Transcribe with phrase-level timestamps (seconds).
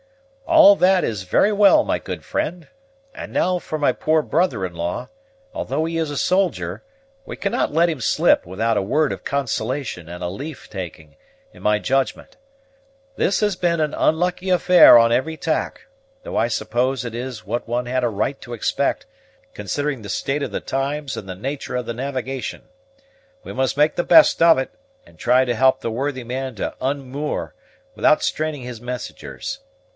[0.47, 2.67] "All that is very well, my good friend.
[3.13, 5.09] And now for my poor brother in law:
[5.53, 6.83] though he is a soldier,
[7.25, 11.15] we cannot let him slip without a word of consolation and a leave taking,
[11.53, 12.35] in my judgment.
[13.15, 15.85] This has been an unlucky affair on every tack;
[16.23, 19.05] though I suppose it is what one had a right to expect,
[19.53, 22.63] considering the state of the times and the nature of the navigation.
[23.43, 24.71] We must make the best of it,
[25.05, 27.53] and try to help the worthy man to unmoor,
[27.95, 29.59] without straining his messengers.